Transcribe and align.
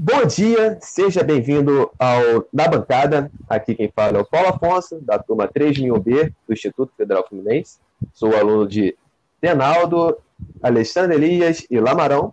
Bom 0.00 0.24
dia, 0.24 0.78
seja 0.80 1.24
bem-vindo 1.24 1.90
ao 1.98 2.46
Na 2.52 2.68
Bancada. 2.68 3.32
Aqui 3.48 3.74
quem 3.74 3.90
fala 3.90 4.18
é 4.18 4.20
o 4.20 4.24
Paulo 4.24 4.50
Afonso, 4.50 5.00
da 5.00 5.18
turma 5.18 5.48
3000B 5.48 6.32
do 6.46 6.52
Instituto 6.52 6.92
Federal 6.96 7.26
Fluminense. 7.26 7.80
Sou 8.14 8.36
aluno 8.36 8.68
de 8.68 8.96
Denaldo, 9.42 10.16
Alexandre 10.62 11.16
Elias 11.16 11.66
e 11.68 11.80
Lamarão. 11.80 12.32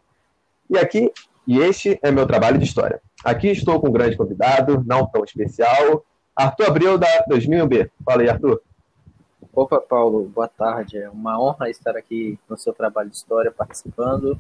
E 0.70 0.78
aqui, 0.78 1.12
e 1.48 1.58
este 1.58 2.00
é 2.04 2.12
meu 2.12 2.28
trabalho 2.28 2.60
de 2.60 2.66
história. 2.66 3.02
Aqui 3.24 3.48
estou 3.48 3.82
com 3.82 3.90
um 3.90 3.92
grande 3.92 4.16
convidado, 4.16 4.84
não 4.86 5.08
tão 5.08 5.24
especial, 5.24 6.06
Arthur 6.36 6.68
Abreu, 6.68 6.98
da 7.00 7.26
2000B. 7.28 7.90
Fala 8.06 8.22
aí, 8.22 8.30
Arthur. 8.30 8.62
Opa, 9.52 9.82
Paulo, 9.82 10.30
boa 10.36 10.48
tarde. 10.48 11.00
É 11.00 11.10
uma 11.10 11.42
honra 11.42 11.68
estar 11.72 11.98
aqui 11.98 12.38
no 12.48 12.60
seu 12.60 12.74
trabalho 12.74 13.10
de 13.10 13.18
história 13.18 13.52
participando 13.52 14.38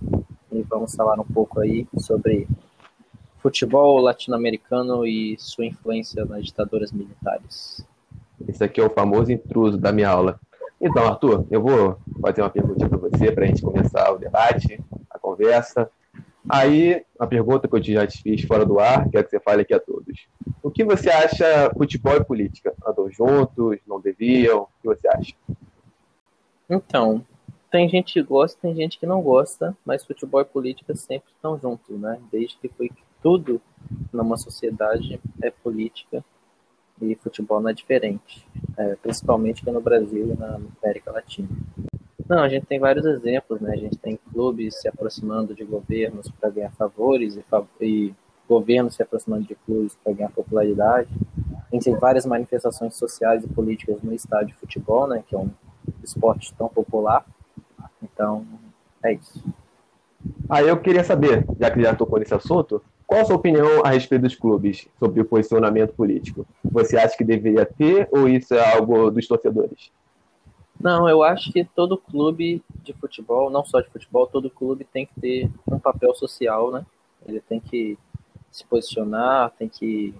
e 0.52 0.62
vamos 0.62 0.94
falar 0.94 1.20
um 1.20 1.26
pouco 1.26 1.60
aí 1.60 1.88
sobre 1.98 2.48
futebol 3.46 4.02
latino-americano 4.02 5.06
e 5.06 5.36
sua 5.38 5.68
influência 5.68 6.26
nas 6.26 6.46
ditaduras 6.46 6.92
militares. 6.92 7.86
Esse 8.48 8.64
aqui 8.64 8.82
é 8.82 8.84
o 8.84 8.90
famoso 8.90 9.32
intruso 9.32 9.78
da 9.78 9.92
minha 9.92 10.10
aula. 10.10 10.40
Então, 10.82 11.06
Arthur, 11.06 11.46
eu 11.52 11.62
vou 11.62 12.00
fazer 12.20 12.42
uma 12.42 12.50
pergunta 12.50 12.90
para 12.90 12.98
você 12.98 13.32
para 13.32 13.44
a 13.44 13.48
gente 13.48 13.62
começar 13.62 14.12
o 14.12 14.18
debate, 14.18 14.84
a 15.12 15.20
conversa. 15.20 15.92
Aí, 16.50 17.06
a 17.20 17.28
pergunta 17.28 17.68
que 17.68 17.76
eu 17.76 17.84
já 17.84 18.08
te 18.08 18.20
fiz 18.20 18.42
fora 18.42 18.66
do 18.66 18.80
ar, 18.80 19.08
quero 19.12 19.24
que 19.24 19.30
você 19.30 19.40
fale 19.40 19.62
aqui 19.62 19.76
a 19.76 19.80
todos. 19.80 20.26
O 20.64 20.72
que 20.72 20.84
você 20.84 21.12
acha 21.12 21.72
futebol 21.78 22.16
e 22.16 22.26
política? 22.26 22.74
Andam 22.84 23.12
juntos? 23.12 23.78
Não 23.86 24.02
deviam? 24.02 24.64
O 24.64 24.68
que 24.82 24.88
você 24.88 25.08
acha? 25.08 25.36
Então, 26.68 27.24
tem 27.70 27.88
gente 27.88 28.14
que 28.14 28.24
gosta, 28.24 28.60
tem 28.60 28.74
gente 28.74 28.98
que 28.98 29.06
não 29.06 29.22
gosta, 29.22 29.78
mas 29.86 30.04
futebol 30.04 30.42
e 30.42 30.46
política 30.46 30.96
sempre 30.96 31.30
estão 31.32 31.60
juntos, 31.60 31.96
né? 32.00 32.20
Desde 32.32 32.58
que 32.58 32.70
foi 32.70 32.90
tudo 33.26 33.60
numa 34.14 34.38
sociedade 34.38 35.20
é 35.42 35.50
política 35.50 36.24
e 37.02 37.16
futebol 37.16 37.60
não 37.60 37.72
é 37.72 37.74
diferente, 37.74 38.48
é, 38.78 38.96
principalmente 39.02 39.64
aqui 39.64 39.72
no 39.72 39.82
Brasil 39.82 40.32
e 40.32 40.40
na 40.40 40.60
América 40.80 41.12
Latina. 41.12 41.50
Não, 42.30 42.38
a 42.38 42.48
gente 42.48 42.68
tem 42.68 42.80
vários 42.80 43.04
exemplos, 43.04 43.60
né? 43.62 43.74
A 43.74 43.78
gente 43.78 43.98
tem 43.98 44.20
clubes 44.32 44.80
se 44.80 44.88
aproximando 44.88 45.56
de 45.56 45.64
governos 45.64 46.30
para 46.40 46.52
ganhar 46.52 46.72
favores 46.74 47.36
e, 47.36 47.44
e 47.82 48.14
governos 48.48 48.94
se 48.94 49.02
aproximando 49.02 49.48
de 49.48 49.56
clubes 49.56 49.98
para 50.04 50.14
ganhar 50.14 50.30
popularidade. 50.30 51.10
A 51.72 51.76
gente 51.76 51.86
tem 51.86 51.96
várias 51.96 52.28
manifestações 52.28 52.96
sociais 52.96 53.44
e 53.44 53.48
políticas 53.48 54.04
no 54.04 54.14
estádio 54.14 54.50
de 54.50 54.60
futebol, 54.60 55.08
né? 55.08 55.24
Que 55.28 55.36
é 55.36 55.40
um 55.40 55.50
esporte 56.04 56.54
tão 56.54 56.70
popular. 56.70 57.26
Então, 58.04 58.46
é 59.04 59.14
isso. 59.14 59.44
Aí 60.48 60.66
ah, 60.66 60.70
eu 60.70 60.80
queria 60.80 61.04
saber, 61.04 61.44
já 61.60 61.72
que 61.72 61.82
já 61.82 61.96
tocou 61.96 62.20
nesse 62.20 62.34
assunto, 62.34 62.82
qual 63.16 63.22
a 63.22 63.26
sua 63.26 63.36
opinião 63.38 63.82
a 63.86 63.92
respeito 63.92 64.24
dos 64.24 64.36
clubes 64.36 64.90
sobre 65.00 65.22
o 65.22 65.26
posicionamento 65.26 65.94
político? 65.94 66.46
Você 66.66 66.98
acha 66.98 67.16
que 67.16 67.24
deveria 67.24 67.66
ter 67.66 68.10
ou 68.12 68.28
isso 68.28 68.54
é 68.54 68.76
algo 68.76 69.10
dos 69.10 69.26
torcedores? 69.26 69.90
Não, 70.78 71.08
eu 71.08 71.24
acho 71.24 71.50
que 71.54 71.64
todo 71.64 71.98
clube 71.98 72.62
de 72.84 72.92
futebol, 72.92 73.50
não 73.50 73.64
só 73.64 73.80
de 73.80 73.90
futebol, 73.90 74.28
todo 74.28 74.50
clube 74.50 74.84
tem 74.84 75.06
que 75.06 75.18
ter 75.22 75.50
um 75.66 75.80
papel 75.80 76.14
social, 76.14 76.70
né? 76.72 76.86
Ele 77.26 77.40
tem 77.40 77.58
que 77.58 77.98
se 78.52 78.66
posicionar, 78.66 79.52
tem 79.52 79.70
que 79.70 80.14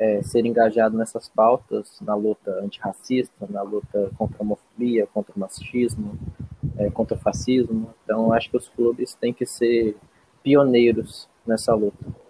é, 0.00 0.20
ser 0.24 0.44
engajado 0.44 0.98
nessas 0.98 1.28
pautas, 1.28 2.00
na 2.00 2.16
luta 2.16 2.50
antirracista, 2.60 3.46
na 3.48 3.62
luta 3.62 4.10
contra 4.18 4.38
a 4.40 4.42
homofobia, 4.42 5.06
contra 5.06 5.32
o 5.36 5.38
machismo, 5.38 6.18
é, 6.76 6.90
contra 6.90 7.16
o 7.16 7.20
fascismo. 7.20 7.94
Então, 8.02 8.32
acho 8.32 8.50
que 8.50 8.56
os 8.56 8.68
clubes 8.68 9.14
têm 9.14 9.32
que 9.32 9.46
ser 9.46 9.96
pioneiros 10.42 11.28
nessa 11.46 11.72
luta. 11.72 12.21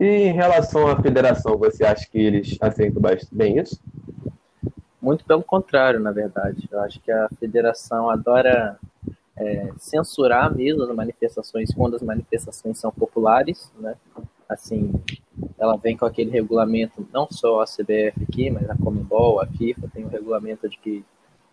E 0.00 0.06
em 0.06 0.32
relação 0.32 0.86
à 0.86 1.00
federação, 1.00 1.56
você 1.56 1.84
acha 1.84 2.08
que 2.08 2.18
eles 2.18 2.56
aceitam 2.60 3.02
bem 3.32 3.58
isso? 3.58 3.80
Muito 5.00 5.24
pelo 5.24 5.42
contrário, 5.42 5.98
na 5.98 6.12
verdade. 6.12 6.68
Eu 6.70 6.80
acho 6.80 7.00
que 7.00 7.10
a 7.10 7.28
federação 7.40 8.08
adora 8.08 8.78
é, 9.36 9.70
censurar 9.78 10.54
mesmo 10.54 10.82
as 10.82 10.94
manifestações 10.94 11.72
quando 11.74 11.96
as 11.96 12.02
manifestações 12.02 12.78
são 12.78 12.90
populares, 12.90 13.72
né? 13.78 13.94
Assim, 14.48 14.92
ela 15.58 15.76
vem 15.76 15.96
com 15.96 16.06
aquele 16.06 16.30
regulamento, 16.30 17.06
não 17.12 17.28
só 17.30 17.60
a 17.60 17.64
CBF 17.64 18.22
aqui, 18.22 18.50
mas 18.50 18.68
a 18.70 18.76
Comebol, 18.76 19.40
a 19.40 19.46
FIFA 19.46 19.88
tem 19.92 20.04
um 20.04 20.08
regulamento 20.08 20.68
de 20.68 20.78
que 20.78 21.04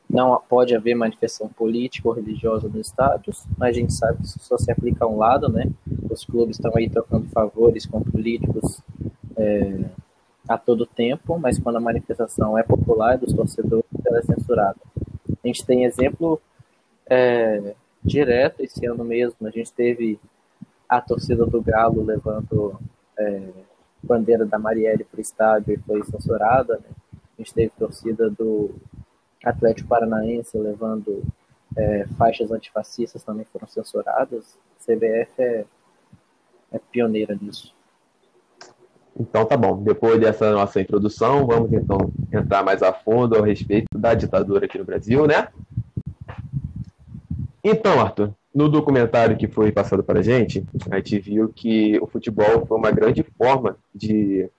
não 0.09 0.39
pode 0.47 0.75
haver 0.75 0.95
manifestação 0.95 1.49
política 1.49 2.07
ou 2.07 2.13
religiosa 2.13 2.67
nos 2.67 2.88
estádios, 2.88 3.44
mas 3.57 3.69
a 3.75 3.79
gente 3.79 3.94
sabe 3.94 4.19
que 4.19 4.25
isso 4.25 4.39
só 4.39 4.57
se 4.57 4.72
aplica 4.72 5.03
a 5.03 5.07
um 5.07 5.17
lado, 5.17 5.49
né? 5.49 5.69
Os 6.15 6.25
clubes 6.25 6.55
estão 6.55 6.71
aí 6.75 6.89
trocando 6.89 7.27
favores 7.27 7.85
com 7.85 8.01
políticos 8.01 8.81
é, 9.35 9.85
a 10.47 10.57
todo 10.57 10.85
tempo, 10.85 11.37
mas 11.37 11.59
quando 11.59 11.75
a 11.75 11.81
manifestação 11.81 12.57
é 12.57 12.63
popular 12.63 13.17
dos 13.17 13.33
torcedores, 13.33 13.85
ela 14.05 14.19
é 14.19 14.21
censurada. 14.21 14.79
A 15.43 15.47
gente 15.47 15.65
tem 15.65 15.83
exemplo 15.83 16.41
é, 17.05 17.75
direto 18.01 18.61
esse 18.61 18.85
ano 18.85 19.03
mesmo, 19.03 19.45
a 19.45 19.51
gente 19.51 19.73
teve 19.73 20.17
a 20.87 21.01
torcida 21.01 21.45
do 21.45 21.61
Galo 21.61 22.01
levando 22.01 22.79
é, 23.17 23.49
bandeira 24.01 24.45
da 24.45 24.57
Marielle 24.57 25.03
para 25.03 25.17
o 25.17 25.21
estádio 25.21 25.73
e 25.73 25.77
foi 25.79 26.01
censurada. 26.03 26.77
Né? 26.77 27.19
A 27.37 27.41
gente 27.41 27.53
teve 27.53 27.71
torcida 27.77 28.29
do 28.29 28.73
Atlético 29.43 29.89
Paranaense 29.89 30.57
levando 30.57 31.23
é, 31.75 32.05
faixas 32.17 32.51
antifascistas 32.51 33.23
também 33.23 33.45
foram 33.51 33.67
censuradas. 33.67 34.57
CBF 34.79 35.41
é, 35.41 35.65
é 36.75 36.79
pioneira 36.91 37.37
nisso. 37.39 37.73
Então 39.17 39.45
tá 39.45 39.55
bom. 39.55 39.81
Depois 39.81 40.19
dessa 40.19 40.51
nossa 40.51 40.81
introdução, 40.81 41.47
vamos 41.47 41.71
então 41.71 42.11
entrar 42.31 42.63
mais 42.63 42.83
a 42.83 42.91
fundo 42.91 43.37
a 43.37 43.45
respeito 43.45 43.87
da 43.97 44.13
ditadura 44.13 44.65
aqui 44.65 44.77
no 44.77 44.83
Brasil, 44.83 45.25
né? 45.25 45.47
Então, 47.63 47.99
Arthur, 47.99 48.31
no 48.53 48.69
documentário 48.69 49.37
que 49.37 49.47
foi 49.47 49.71
passado 49.71 50.03
para 50.03 50.19
a 50.19 50.21
gente, 50.21 50.63
a 50.91 50.97
gente 50.97 51.17
viu 51.19 51.49
que 51.49 51.97
o 51.99 52.07
futebol 52.07 52.65
foi 52.65 52.77
uma 52.77 52.91
grande 52.91 53.23
forma 53.37 53.77
de, 53.93 54.49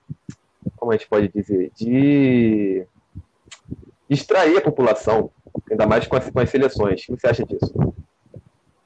como 0.77 0.91
a 0.91 0.97
gente 0.97 1.09
pode 1.09 1.29
dizer, 1.29 1.71
de 1.77 2.85
distrair 4.09 4.57
a 4.57 4.63
população, 4.63 5.31
ainda 5.71 5.87
mais 5.87 6.07
com 6.07 6.17
as, 6.17 6.29
com 6.31 6.41
as 6.41 6.51
seleções. 6.51 7.03
O 7.03 7.15
que 7.15 7.21
você 7.21 7.27
acha 7.29 7.45
disso? 7.45 7.73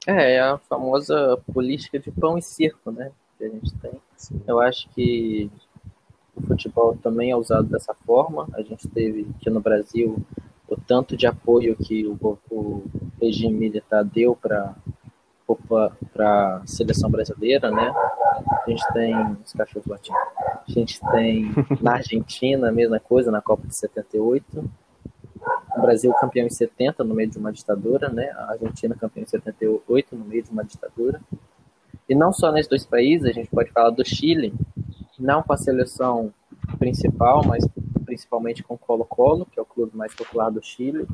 É, 0.05 0.35
é 0.35 0.41
a 0.41 0.57
famosa 0.57 1.41
política 1.53 1.97
de 1.97 2.11
pão 2.11 2.37
e 2.37 2.41
circo, 2.41 2.91
né? 2.91 3.11
Que 3.41 3.45
a 3.45 3.49
gente 3.49 3.73
tem. 3.77 3.91
Sim. 4.15 4.39
Eu 4.45 4.59
acho 4.59 4.87
que 4.89 5.49
o 6.35 6.41
futebol 6.43 6.95
também 7.01 7.31
é 7.31 7.35
usado 7.35 7.67
dessa 7.67 7.91
forma. 8.05 8.47
A 8.53 8.61
gente 8.61 8.87
teve 8.87 9.27
aqui 9.35 9.49
no 9.49 9.59
Brasil 9.59 10.23
o 10.67 10.77
tanto 10.79 11.17
de 11.17 11.25
apoio 11.25 11.75
que 11.75 12.05
o, 12.05 12.37
o 12.51 12.83
regime 13.19 13.57
militar 13.57 14.05
deu 14.05 14.35
para 14.35 14.75
para 16.13 16.57
a 16.57 16.67
seleção 16.67 17.11
brasileira, 17.11 17.69
né? 17.71 17.91
A 18.65 18.69
gente 18.69 18.93
tem 18.93 19.13
os 19.43 19.51
cachorros 19.51 19.87
latinos. 19.87 20.21
A 20.37 20.71
gente 20.71 21.01
tem 21.11 21.51
na 21.81 21.95
Argentina 21.95 22.69
a 22.69 22.71
mesma 22.71 22.99
coisa 22.99 23.31
na 23.31 23.41
Copa 23.41 23.67
de 23.67 23.75
78 23.75 24.63
o 25.75 25.81
Brasil 25.81 26.13
campeão 26.13 26.45
em 26.45 26.49
70 26.49 27.03
no 27.03 27.15
meio 27.15 27.29
de 27.29 27.37
uma 27.37 27.51
ditadura, 27.51 28.09
né? 28.09 28.29
A 28.35 28.51
Argentina 28.51 28.95
campeão 28.95 29.23
em 29.23 29.27
78 29.27 30.15
no 30.15 30.25
meio 30.25 30.43
de 30.43 30.51
uma 30.51 30.63
ditadura. 30.63 31.19
E 32.11 32.15
não 32.15 32.33
só 32.33 32.51
nesses 32.51 32.67
dois 32.67 32.85
países, 32.85 33.25
a 33.25 33.31
gente 33.31 33.49
pode 33.49 33.71
falar 33.71 33.89
do 33.89 34.03
Chile, 34.03 34.53
não 35.17 35.41
com 35.41 35.53
a 35.53 35.57
seleção 35.57 36.33
principal, 36.77 37.41
mas 37.47 37.65
principalmente 38.03 38.61
com 38.61 38.73
o 38.73 38.77
Colo-Colo, 38.77 39.45
que 39.45 39.57
é 39.57 39.61
o 39.61 39.65
clube 39.65 39.95
mais 39.95 40.13
popular 40.13 40.49
do 40.49 40.61
Chile. 40.61 41.07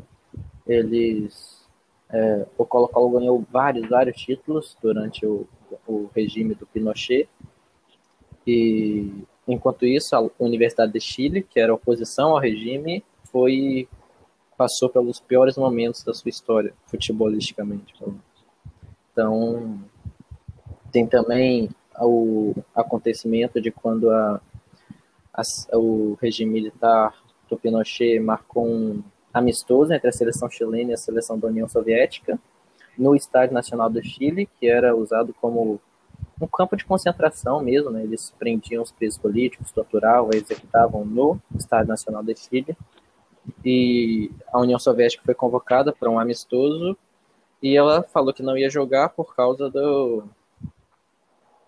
Eles 0.65 1.63
é, 2.09 2.47
o 2.57 2.65
Colo-Colo 2.65 3.19
ganhou 3.19 3.45
vários, 3.51 3.87
vários 3.87 4.19
títulos 4.19 4.75
durante 4.81 5.23
o, 5.23 5.47
o 5.87 6.09
regime 6.15 6.55
do 6.55 6.65
Pinochet. 6.65 7.29
E 8.47 9.23
enquanto 9.47 9.85
isso, 9.85 10.15
a 10.15 10.27
Universidade 10.39 10.93
de 10.93 10.99
Chile, 10.99 11.43
que 11.43 11.59
era 11.59 11.75
oposição 11.75 12.31
ao 12.31 12.39
regime, 12.39 13.03
foi 13.31 13.87
passou 14.57 14.89
pelos 14.89 15.19
piores 15.19 15.57
momentos 15.57 16.03
da 16.03 16.11
sua 16.11 16.29
história, 16.29 16.73
futebolisticamente. 16.87 17.93
Então, 19.11 19.79
tem 20.97 21.05
também 21.05 21.69
o 21.99 22.55
acontecimento 22.73 23.61
de 23.61 23.69
quando 23.69 24.09
a, 24.09 24.41
a, 25.31 25.43
o 25.77 26.17
regime 26.19 26.51
militar 26.51 27.13
do 27.47 27.55
Pinochet 27.55 28.19
marcou 28.19 28.67
um 28.67 29.03
amistoso 29.31 29.93
entre 29.93 30.09
a 30.09 30.11
seleção 30.11 30.49
chilena 30.49 30.91
e 30.91 30.93
a 30.95 30.97
seleção 30.97 31.37
da 31.37 31.49
União 31.49 31.67
Soviética 31.67 32.39
no 32.97 33.15
Estádio 33.15 33.53
Nacional 33.53 33.91
do 33.91 34.03
Chile, 34.03 34.49
que 34.59 34.67
era 34.67 34.95
usado 34.95 35.35
como 35.39 35.79
um 36.41 36.47
campo 36.47 36.75
de 36.75 36.83
concentração 36.83 37.61
mesmo, 37.61 37.91
né? 37.91 38.01
eles 38.01 38.33
prendiam 38.39 38.81
os 38.81 38.91
presos 38.91 39.19
políticos, 39.19 39.71
torturavam, 39.71 40.31
executavam 40.33 41.05
no 41.05 41.39
Estádio 41.55 41.89
Nacional 41.89 42.23
do 42.23 42.35
Chile 42.35 42.75
e 43.63 44.31
a 44.51 44.59
União 44.59 44.79
Soviética 44.79 45.21
foi 45.23 45.35
convocada 45.35 45.93
para 45.93 46.09
um 46.09 46.17
amistoso 46.17 46.97
e 47.61 47.77
ela 47.77 48.01
falou 48.01 48.33
que 48.33 48.41
não 48.41 48.57
ia 48.57 48.69
jogar 48.69 49.09
por 49.09 49.35
causa 49.35 49.69
do 49.69 50.23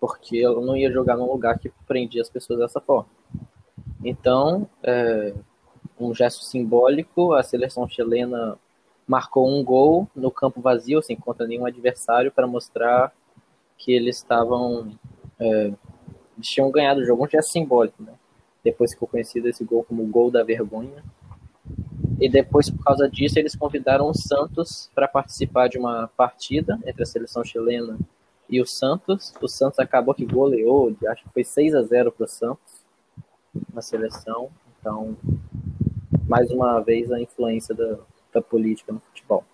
porque 0.00 0.38
eu 0.38 0.60
não 0.62 0.76
ia 0.76 0.90
jogar 0.90 1.16
num 1.16 1.30
lugar 1.30 1.58
que 1.58 1.70
prendia 1.86 2.22
as 2.22 2.30
pessoas 2.30 2.58
dessa 2.58 2.80
forma. 2.80 3.08
Então, 4.02 4.66
é, 4.82 5.34
um 5.98 6.14
gesto 6.14 6.42
simbólico, 6.42 7.34
a 7.34 7.42
seleção 7.42 7.86
chilena 7.86 8.58
marcou 9.06 9.46
um 9.46 9.62
gol 9.62 10.08
no 10.16 10.30
campo 10.30 10.60
vazio, 10.60 11.02
sem 11.02 11.16
contra 11.16 11.46
nenhum 11.46 11.66
adversário, 11.66 12.32
para 12.32 12.46
mostrar 12.46 13.12
que 13.76 13.92
eles 13.92 14.16
estavam. 14.16 14.92
É, 15.38 15.72
eles 16.36 16.48
tinham 16.48 16.70
ganhado 16.70 17.00
o 17.00 17.04
jogo, 17.04 17.24
um 17.24 17.28
gesto 17.28 17.52
simbólico, 17.52 18.02
né? 18.02 18.14
Depois 18.64 18.92
ficou 18.92 19.08
conhecido 19.08 19.48
esse 19.48 19.64
gol 19.64 19.84
como 19.84 20.02
o 20.02 20.06
gol 20.06 20.30
da 20.30 20.42
vergonha. 20.42 21.04
E 22.18 22.28
depois, 22.28 22.70
por 22.70 22.82
causa 22.84 23.08
disso, 23.08 23.38
eles 23.38 23.56
convidaram 23.56 24.08
o 24.08 24.14
Santos 24.14 24.90
para 24.94 25.08
participar 25.08 25.68
de 25.68 25.78
uma 25.78 26.08
partida 26.16 26.78
entre 26.86 27.02
a 27.02 27.06
seleção 27.06 27.42
chilena 27.42 27.98
e 28.50 28.60
o 28.60 28.66
Santos. 28.66 29.32
O 29.40 29.48
Santos 29.48 29.78
acabou 29.78 30.14
que 30.14 30.26
goleou, 30.26 30.94
acho 31.08 31.22
que 31.22 31.32
foi 31.32 31.44
6 31.44 31.74
a 31.74 31.82
0 31.82 32.12
para 32.12 32.24
o 32.24 32.28
Santos 32.28 32.84
na 33.72 33.80
seleção. 33.80 34.50
Então, 34.78 35.16
mais 36.26 36.50
uma 36.50 36.80
vez, 36.80 37.10
a 37.12 37.20
influência 37.20 37.74
da, 37.74 37.98
da 38.32 38.42
política 38.42 38.92
no 38.92 39.00
futebol. 39.00 39.44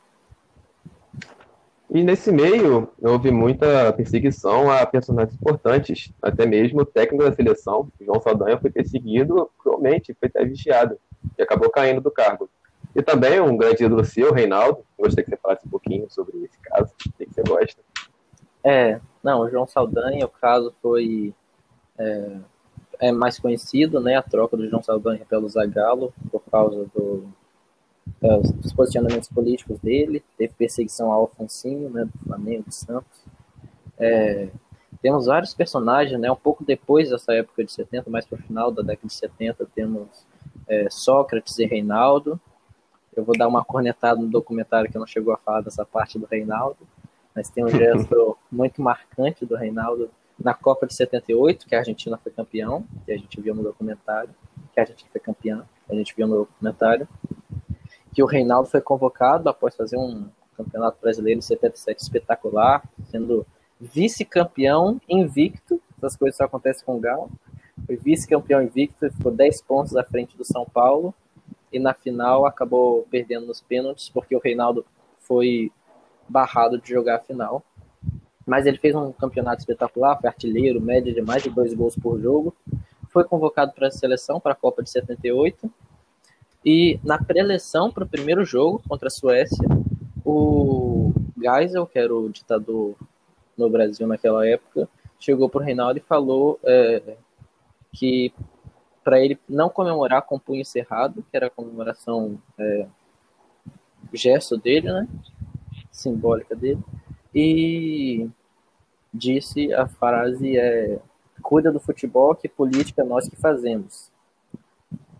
E 1.88 2.02
nesse 2.02 2.32
meio, 2.32 2.90
houve 3.00 3.30
muita 3.30 3.92
perseguição 3.92 4.70
a 4.70 4.84
personagens 4.84 5.34
importantes, 5.34 6.12
até 6.20 6.44
mesmo 6.44 6.80
o 6.80 6.84
técnico 6.84 7.24
da 7.24 7.32
seleção, 7.32 7.88
João 8.00 8.20
Saldanha, 8.20 8.58
foi 8.58 8.70
perseguido 8.70 9.48
cruelmente, 9.56 10.16
foi 10.18 10.28
até 10.28 10.44
vigiado, 10.44 10.98
e 11.38 11.42
acabou 11.42 11.70
caindo 11.70 12.00
do 12.00 12.10
cargo. 12.10 12.50
E 12.94 13.02
também 13.02 13.40
um 13.40 13.56
grande 13.56 13.84
ídolo 13.84 14.04
seu, 14.04 14.32
Reinaldo, 14.32 14.84
gostaria 14.98 15.24
que 15.24 15.30
você 15.30 15.36
falasse 15.36 15.66
um 15.66 15.70
pouquinho 15.70 16.06
sobre 16.10 16.44
esse 16.44 16.58
caso, 16.58 16.92
o 16.92 17.12
que 17.12 17.26
você 17.32 17.42
gosta. 17.42 17.85
É, 18.68 19.00
não, 19.22 19.42
o 19.42 19.48
João 19.48 19.64
Saldanha, 19.64 20.26
o 20.26 20.28
caso 20.28 20.74
foi 20.82 21.32
é, 21.96 22.36
é 22.98 23.12
mais 23.12 23.38
conhecido, 23.38 24.00
né, 24.00 24.16
a 24.16 24.22
troca 24.22 24.56
do 24.56 24.68
João 24.68 24.82
Saldanha 24.82 25.24
pelo 25.24 25.48
Zagallo, 25.48 26.12
por 26.32 26.42
causa 26.50 26.84
do 26.92 27.28
é, 28.20 28.36
os 28.36 28.72
posicionamentos 28.72 29.28
políticos 29.28 29.78
dele, 29.78 30.20
teve 30.36 30.52
perseguição 30.54 31.12
ao 31.12 31.22
Alfonsinho, 31.22 31.88
né, 31.90 32.06
do 32.06 32.18
Flamengo, 32.24 32.64
do 32.64 32.72
Santos. 32.72 33.24
É, 33.98 34.48
temos 35.00 35.26
vários 35.26 35.54
personagens, 35.54 36.18
né, 36.18 36.28
um 36.28 36.36
pouco 36.36 36.64
depois 36.64 37.10
dessa 37.10 37.34
época 37.34 37.64
de 37.64 37.70
70, 37.70 38.10
mais 38.10 38.26
para 38.26 38.40
o 38.40 38.42
final 38.42 38.72
da 38.72 38.82
década 38.82 39.06
de 39.06 39.14
70, 39.14 39.64
temos 39.76 40.08
é, 40.66 40.88
Sócrates 40.90 41.56
e 41.60 41.66
Reinaldo. 41.66 42.40
Eu 43.16 43.24
vou 43.24 43.38
dar 43.38 43.46
uma 43.46 43.64
cornetada 43.64 44.20
no 44.20 44.28
documentário 44.28 44.90
que 44.90 44.98
não 44.98 45.06
chegou 45.06 45.32
a 45.32 45.38
falar 45.38 45.60
dessa 45.60 45.84
parte 45.84 46.18
do 46.18 46.26
Reinaldo, 46.26 46.78
mas 47.32 47.48
tem 47.48 47.64
um 47.64 47.68
gesto 47.70 48.35
muito 48.50 48.80
marcante 48.82 49.44
do 49.44 49.56
Reinaldo 49.56 50.10
na 50.38 50.54
Copa 50.54 50.86
de 50.86 50.94
78, 50.94 51.66
que 51.66 51.74
a 51.74 51.78
Argentina 51.78 52.18
foi 52.18 52.30
campeão, 52.30 52.84
que 53.04 53.12
a 53.12 53.16
gente 53.16 53.40
viu 53.40 53.54
no 53.54 53.62
documentário, 53.62 54.34
que 54.72 54.80
a 54.80 54.82
Argentina 54.82 55.08
foi 55.10 55.20
campeã, 55.20 55.64
a 55.88 55.94
gente 55.94 56.14
viu 56.14 56.26
no 56.26 56.36
documentário 56.36 57.08
que 58.16 58.22
o 58.22 58.26
Reinaldo 58.26 58.66
foi 58.66 58.80
convocado 58.80 59.46
após 59.46 59.76
fazer 59.76 59.98
um 59.98 60.30
campeonato 60.56 60.98
brasileiro 61.02 61.38
em 61.38 61.42
77 61.42 62.02
espetacular, 62.02 62.82
sendo 63.10 63.46
vice-campeão 63.78 64.98
invicto. 65.06 65.82
Essas 65.98 66.16
coisas 66.16 66.34
só 66.34 66.44
acontecem 66.44 66.82
com 66.82 66.96
o 66.96 66.98
Galo. 66.98 67.30
Foi 67.84 67.94
vice-campeão 67.94 68.62
invicto, 68.62 69.12
ficou 69.12 69.30
10 69.30 69.60
pontos 69.64 69.94
à 69.96 70.02
frente 70.02 70.34
do 70.34 70.46
São 70.46 70.64
Paulo. 70.64 71.14
E 71.70 71.78
na 71.78 71.92
final 71.92 72.46
acabou 72.46 73.06
perdendo 73.10 73.44
nos 73.44 73.60
pênaltis, 73.60 74.08
porque 74.08 74.34
o 74.34 74.40
Reinaldo 74.40 74.86
foi 75.18 75.70
barrado 76.26 76.80
de 76.80 76.88
jogar 76.88 77.16
a 77.16 77.20
final. 77.20 77.62
Mas 78.46 78.64
ele 78.64 78.78
fez 78.78 78.94
um 78.94 79.10
campeonato 79.12 79.60
espetacular, 79.60 80.18
foi 80.20 80.28
artilheiro, 80.28 80.80
média 80.80 81.12
de 81.12 81.20
mais 81.20 81.42
de 81.42 81.50
dois 81.50 81.74
gols 81.74 81.96
por 81.96 82.20
jogo. 82.20 82.54
Foi 83.08 83.24
convocado 83.24 83.72
para 83.72 83.88
a 83.88 83.90
seleção, 83.90 84.38
para 84.38 84.52
a 84.52 84.56
Copa 84.56 84.82
de 84.82 84.90
78 84.90 85.70
e 86.66 86.98
na 87.04 87.16
pré-eleição 87.16 87.92
para 87.92 88.02
o 88.02 88.08
primeiro 88.08 88.44
jogo 88.44 88.82
contra 88.88 89.06
a 89.06 89.10
Suécia, 89.10 89.68
o 90.24 91.12
Geisel, 91.40 91.86
que 91.86 91.96
era 91.96 92.12
o 92.12 92.28
ditador 92.28 92.96
no 93.56 93.70
Brasil 93.70 94.04
naquela 94.08 94.44
época, 94.44 94.88
chegou 95.20 95.48
para 95.48 95.60
o 95.60 95.64
Reinaldo 95.64 95.98
e 95.98 96.02
falou 96.02 96.58
é, 96.64 97.16
que 97.92 98.34
para 99.04 99.20
ele 99.20 99.38
não 99.48 99.68
comemorar 99.68 100.22
com 100.22 100.40
punho 100.40 100.64
cerrado, 100.64 101.24
que 101.30 101.36
era 101.36 101.46
a 101.46 101.50
comemoração 101.50 102.36
é, 102.58 102.88
gesto 104.12 104.56
dele, 104.56 104.92
né, 104.92 105.06
simbólica 105.92 106.56
dele, 106.56 106.82
e 107.38 108.30
disse 109.12 109.70
a 109.74 109.86
frase 109.86 110.56
é 110.56 110.98
cuida 111.42 111.70
do 111.70 111.78
futebol 111.78 112.34
que 112.34 112.48
política 112.48 113.04
nós 113.04 113.28
que 113.28 113.36
fazemos. 113.36 114.10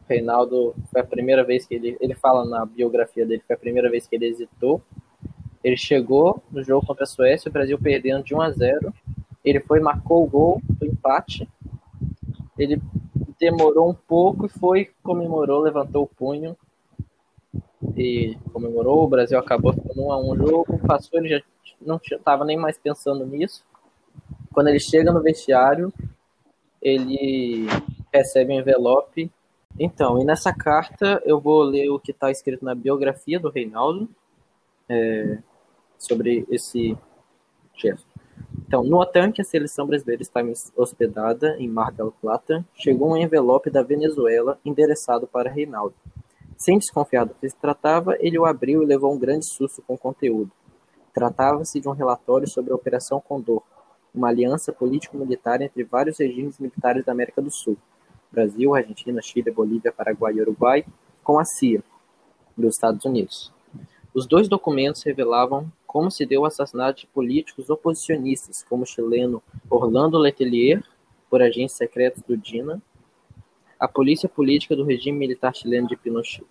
Reinaldo 0.09 0.75
foi 0.91 1.03
a 1.03 1.05
primeira 1.05 1.45
vez 1.45 1.67
que 1.67 1.75
ele, 1.75 1.95
ele 2.01 2.15
fala 2.15 2.47
na 2.47 2.65
biografia 2.65 3.27
dele, 3.27 3.43
foi 3.47 3.55
a 3.55 3.59
primeira 3.59 3.91
vez 3.91 4.07
que 4.07 4.17
ele 4.17 4.25
hesitou. 4.25 4.81
Ele 5.63 5.77
chegou 5.77 6.43
no 6.51 6.63
jogo 6.63 6.87
contra 6.87 7.05
a 7.05 7.07
Suécia, 7.07 7.51
o 7.51 7.53
Brasil 7.53 7.79
perdendo 7.79 8.25
de 8.25 8.35
1 8.35 8.41
a 8.41 8.51
0. 8.51 8.95
Ele 9.45 9.61
foi, 9.61 9.79
marcou 9.81 10.25
o 10.25 10.27
gol 10.27 10.63
do 10.71 10.87
empate. 10.87 11.47
Ele 12.57 12.81
demorou 13.39 13.91
um 13.91 13.95
pouco 13.95 14.47
e 14.47 14.49
foi, 14.49 14.91
comemorou, 15.03 15.61
levantou 15.61 16.05
o 16.05 16.07
punho 16.07 16.57
e 17.95 18.39
comemorou. 18.55 19.05
O 19.05 19.09
Brasil 19.09 19.39
acabou 19.39 19.75
ficando 19.75 20.07
1 20.07 20.13
a 20.13 20.19
1 20.19 20.31
o 20.31 20.37
jogo, 20.37 20.79
passou, 20.79 21.19
ele 21.19 21.29
já 21.29 21.43
não 21.81 22.01
estava 22.03 22.45
nem 22.45 22.57
mais 22.57 22.79
pensando 22.79 23.25
nisso. 23.27 23.65
Quando 24.53 24.69
ele 24.69 24.81
chega 24.81 25.13
no 25.13 25.23
vestiário, 25.23 25.93
ele 26.81 27.67
recebe 28.13 28.53
um 28.53 28.61
envelope 28.61 29.31
então, 29.79 30.21
e 30.21 30.25
nessa 30.25 30.55
carta 30.55 31.23
eu 31.25 31.39
vou 31.39 31.63
ler 31.63 31.91
o 31.91 32.01
que 32.01 32.11
está 32.11 32.31
escrito 32.31 32.65
na 32.65 32.75
biografia 32.75 33.39
do 33.39 33.51
Reinaldo 33.51 34.09
é, 34.89 35.39
sobre 35.99 36.47
esse 36.51 36.97
gesto. 37.75 38.07
Então, 38.67 38.83
no 38.83 39.03
em 39.03 39.33
que 39.33 39.43
a 39.43 39.45
seleção 39.45 39.87
brasileira 39.87 40.23
estava 40.23 40.51
hospedada, 40.75 41.57
em 41.59 41.69
Mar 41.69 41.93
del 41.93 42.11
Plata, 42.11 42.65
chegou 42.75 43.13
um 43.13 43.17
envelope 43.17 43.71
da 43.71 43.83
Venezuela 43.83 44.59
endereçado 44.65 45.27
para 45.27 45.51
Reinaldo. 45.51 45.95
Sem 46.57 46.79
desconfiar 46.79 47.27
do 47.27 47.35
que 47.35 47.49
se 47.49 47.57
tratava, 47.57 48.17
ele 48.19 48.39
o 48.39 48.47
abriu 48.47 48.83
e 48.83 48.87
levou 48.87 49.15
um 49.15 49.19
grande 49.19 49.47
susto 49.47 49.83
com 49.83 49.95
o 49.95 49.99
conteúdo. 49.99 50.51
Tratava-se 51.17 51.81
de 51.81 51.89
um 51.89 51.93
relatório 51.93 52.47
sobre 52.47 52.71
a 52.73 52.77
Operação 52.77 53.19
Condor, 53.19 53.63
uma 54.15 54.29
aliança 54.29 54.71
político-militar 54.71 55.63
entre 55.63 55.83
vários 55.83 56.19
regimes 56.19 56.59
militares 56.59 57.07
da 57.07 57.13
América 57.13 57.41
do 57.41 57.51
Sul 57.51 57.79
Brasil, 58.31 58.75
Argentina, 58.75 59.23
Chile, 59.23 59.51
Bolívia, 59.51 59.91
Paraguai 59.91 60.35
e 60.35 60.43
Uruguai, 60.43 60.85
com 61.25 61.39
a 61.39 61.45
CIA, 61.47 61.83
dos 62.55 62.75
Estados 62.75 63.03
Unidos. 63.07 63.51
Os 64.13 64.27
dois 64.27 64.47
documentos 64.47 65.03
revelavam 65.05 65.73
como 65.87 66.11
se 66.11 66.27
deu 66.27 66.43
o 66.43 66.45
assassinato 66.45 67.01
de 67.01 67.07
políticos 67.07 67.71
oposicionistas, 67.71 68.63
como 68.69 68.83
o 68.83 68.87
chileno 68.87 69.43
Orlando 69.71 70.19
Letelier, 70.19 70.85
por 71.31 71.41
agentes 71.41 71.77
secretos 71.77 72.23
do 72.25 72.37
DINA, 72.37 72.79
a 73.81 73.89
polícia 73.89 74.29
política 74.29 74.77
do 74.77 74.85
regime 74.85 75.17
militar 75.17 75.55
chileno 75.55 75.89
de 75.89 75.97
Pinochet. 75.97 76.45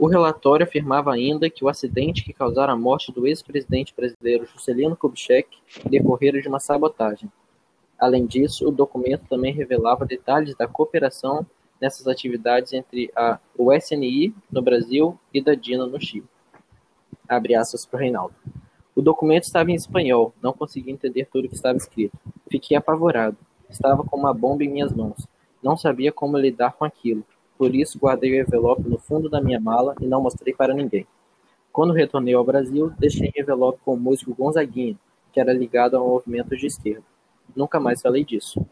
O 0.00 0.08
relatório 0.08 0.64
afirmava 0.64 1.12
ainda 1.12 1.50
que 1.50 1.64
o 1.64 1.68
acidente 1.68 2.24
que 2.24 2.32
causara 2.32 2.72
a 2.72 2.76
morte 2.76 3.12
do 3.12 3.26
ex-presidente 3.26 3.94
brasileiro 3.94 4.46
Juscelino 4.46 4.96
Kubitschek 4.96 5.48
decorrera 5.88 6.40
de 6.40 6.48
uma 6.48 6.58
sabotagem, 6.58 7.30
Além 8.00 8.24
disso, 8.24 8.66
o 8.66 8.72
documento 8.72 9.26
também 9.28 9.52
revelava 9.52 10.06
detalhes 10.06 10.56
da 10.56 10.66
cooperação 10.66 11.46
nessas 11.78 12.06
atividades 12.08 12.72
entre 12.72 13.12
a, 13.14 13.38
o 13.56 13.70
SNI 13.74 14.34
no 14.50 14.62
Brasil 14.62 15.18
e 15.34 15.42
da 15.42 15.54
DINA 15.54 15.86
no 15.86 16.00
Chile. 16.00 16.26
Abre 17.28 17.54
aspas 17.54 17.84
para 17.84 18.00
Reinaldo. 18.00 18.34
O 18.96 19.02
documento 19.02 19.44
estava 19.44 19.70
em 19.70 19.74
espanhol, 19.74 20.32
não 20.42 20.54
consegui 20.54 20.90
entender 20.90 21.28
tudo 21.30 21.44
o 21.44 21.48
que 21.48 21.54
estava 21.54 21.76
escrito. 21.76 22.16
Fiquei 22.50 22.74
apavorado. 22.74 23.36
Estava 23.68 24.02
com 24.02 24.16
uma 24.16 24.32
bomba 24.32 24.64
em 24.64 24.68
minhas 24.68 24.92
mãos. 24.92 25.26
Não 25.62 25.76
sabia 25.76 26.10
como 26.10 26.38
lidar 26.38 26.72
com 26.72 26.86
aquilo. 26.86 27.22
Por 27.60 27.74
isso, 27.74 27.98
guardei 27.98 28.32
o 28.32 28.40
envelope 28.40 28.88
no 28.88 28.96
fundo 28.96 29.28
da 29.28 29.38
minha 29.38 29.60
mala 29.60 29.94
e 30.00 30.06
não 30.06 30.22
mostrei 30.22 30.54
para 30.54 30.72
ninguém. 30.72 31.06
Quando 31.70 31.92
retornei 31.92 32.32
ao 32.32 32.42
Brasil, 32.42 32.90
deixei 32.98 33.28
o 33.28 33.40
envelope 33.40 33.80
com 33.84 33.92
o 33.92 34.00
músico 34.00 34.34
Gonzaguinha, 34.34 34.96
que 35.30 35.38
era 35.38 35.52
ligado 35.52 35.98
ao 35.98 36.08
movimento 36.08 36.56
de 36.56 36.66
esquerda 36.66 37.04
nunca 37.54 37.80
mais 37.80 38.00
falei 38.00 38.24
disso. 38.24 38.64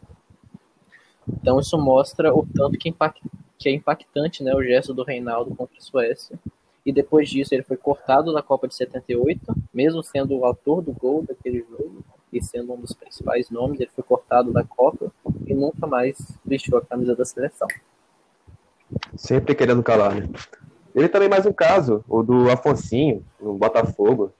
Então 1.27 1.59
isso 1.59 1.77
mostra 1.77 2.33
o 2.33 2.45
tanto 2.45 2.77
que, 2.77 2.89
impact, 2.89 3.21
que 3.57 3.69
é 3.69 3.73
impactante 3.73 4.43
né, 4.43 4.53
o 4.55 4.63
gesto 4.63 4.93
do 4.93 5.03
Reinaldo 5.03 5.55
contra 5.55 5.77
a 5.77 5.81
Suécia. 5.81 6.39
E 6.85 6.91
depois 6.91 7.29
disso 7.29 7.53
ele 7.53 7.63
foi 7.63 7.77
cortado 7.77 8.33
da 8.33 8.41
Copa 8.41 8.67
de 8.67 8.73
78, 8.75 9.53
mesmo 9.73 10.01
sendo 10.01 10.35
o 10.35 10.45
autor 10.45 10.81
do 10.81 10.91
gol 10.91 11.23
daquele 11.23 11.59
jogo 11.69 12.03
e 12.31 12.41
sendo 12.41 12.73
um 12.73 12.79
dos 12.79 12.93
principais 12.93 13.49
nomes, 13.49 13.79
ele 13.79 13.91
foi 13.93 14.03
cortado 14.03 14.51
da 14.51 14.63
Copa 14.63 15.11
e 15.45 15.53
nunca 15.53 15.85
mais 15.85 16.17
vestiu 16.43 16.77
a 16.77 16.81
camisa 16.81 17.15
da 17.15 17.25
seleção. 17.25 17.67
Sempre 19.15 19.55
querendo 19.55 19.83
calar, 19.83 20.15
né? 20.15 20.29
Ele 20.95 21.07
também 21.07 21.29
mais 21.29 21.45
um 21.45 21.53
caso, 21.53 22.03
o 22.07 22.23
do 22.23 22.49
Afonsinho, 22.49 23.23
no 23.39 23.53
Botafogo. 23.53 24.31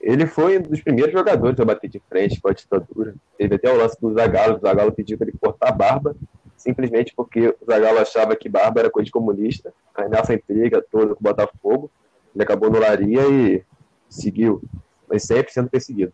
ele 0.00 0.26
foi 0.26 0.58
um 0.58 0.62
dos 0.62 0.80
primeiros 0.80 1.12
jogadores 1.12 1.58
a 1.58 1.64
bater 1.64 1.88
de 1.88 2.00
frente 2.08 2.40
com 2.40 2.48
a 2.48 2.52
ditadura. 2.52 3.14
Teve 3.36 3.56
até 3.56 3.72
o 3.72 3.76
lance 3.76 4.00
do 4.00 4.12
Zagallo, 4.12 4.56
o 4.56 4.60
Zagallo 4.60 4.92
pediu 4.92 5.18
para 5.18 5.28
ele 5.28 5.38
cortar 5.40 5.68
a 5.68 5.72
barba, 5.72 6.16
simplesmente 6.56 7.12
porque 7.14 7.48
o 7.48 7.66
Zagallo 7.66 7.98
achava 7.98 8.36
que 8.36 8.48
barba 8.48 8.80
era 8.80 8.90
coisa 8.90 9.06
de 9.06 9.12
comunista. 9.12 9.72
Aí 9.94 10.08
nessa 10.08 10.34
intriga 10.34 10.84
toda 10.90 11.14
com 11.14 11.20
o 11.20 11.22
Botafogo, 11.22 11.90
ele 12.34 12.42
acabou 12.44 12.70
no 12.70 12.78
Laria 12.78 13.22
e 13.28 13.62
seguiu, 14.08 14.62
mas 15.08 15.24
sempre 15.24 15.52
sendo 15.52 15.68
perseguido. 15.68 16.12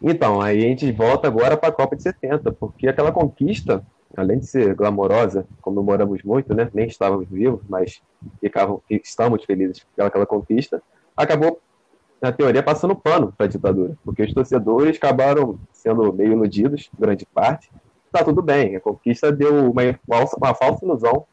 Então, 0.00 0.40
aí 0.40 0.58
a 0.58 0.68
gente 0.68 0.90
volta 0.92 1.28
agora 1.28 1.56
para 1.56 1.68
a 1.68 1.72
Copa 1.72 1.96
de 1.96 2.02
70, 2.02 2.52
porque 2.52 2.88
aquela 2.88 3.12
conquista, 3.12 3.84
além 4.16 4.38
de 4.38 4.46
ser 4.46 4.74
glamourosa, 4.74 5.46
comemoramos 5.60 6.22
muito, 6.22 6.54
né? 6.54 6.70
Nem 6.72 6.86
estávamos 6.86 7.28
vivos, 7.28 7.60
mas 7.68 8.02
ficavam, 8.40 8.82
estamos 8.88 9.44
felizes 9.44 9.86
pelaquela 9.96 10.26
conquista, 10.26 10.82
acabou, 11.16 11.60
na 12.20 12.32
teoria, 12.32 12.62
passando 12.62 12.96
pano 12.96 13.32
para 13.36 13.46
a 13.46 13.48
ditadura, 13.48 13.98
porque 14.02 14.22
os 14.22 14.32
torcedores 14.32 14.96
acabaram 14.96 15.58
sendo 15.72 16.10
meio 16.12 16.32
iludidos, 16.32 16.90
grande 16.98 17.26
parte. 17.26 17.70
Tá 18.10 18.24
tudo 18.24 18.40
bem, 18.40 18.76
a 18.76 18.80
conquista 18.80 19.30
deu 19.30 19.70
uma 19.70 19.82
falsa, 20.08 20.36
uma 20.36 20.54
falsa 20.54 20.84
ilusão 20.84 21.26